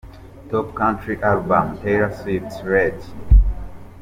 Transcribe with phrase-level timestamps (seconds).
[0.49, 2.99] Top Country Album: Taylor Swift "Red".